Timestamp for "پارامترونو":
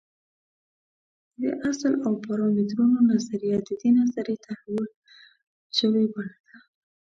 2.25-2.97